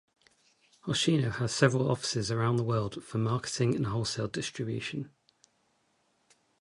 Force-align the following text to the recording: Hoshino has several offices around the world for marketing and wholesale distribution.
Hoshino 0.85 1.29
has 1.33 1.53
several 1.53 1.91
offices 1.91 2.31
around 2.31 2.55
the 2.55 2.63
world 2.63 3.03
for 3.03 3.19
marketing 3.19 3.75
and 3.75 3.85
wholesale 3.85 4.27
distribution. 4.27 5.11